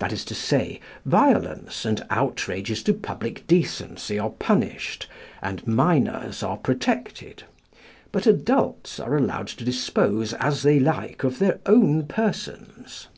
That 0.00 0.14
is 0.14 0.24
to 0.24 0.34
say, 0.34 0.80
violence 1.04 1.84
and 1.84 2.02
outrages 2.08 2.82
to 2.84 2.94
public 2.94 3.46
decency 3.46 4.18
are 4.18 4.30
punished, 4.30 5.06
and 5.42 5.66
minors 5.66 6.42
are 6.42 6.56
protected, 6.56 7.42
but 8.10 8.26
adults 8.26 8.98
are 8.98 9.14
allowed 9.14 9.48
to 9.48 9.64
dispose 9.64 10.32
as 10.32 10.62
they 10.62 10.80
like 10.80 11.22
of 11.22 11.38
their 11.38 11.60
own 11.66 12.06
persons. 12.06 13.08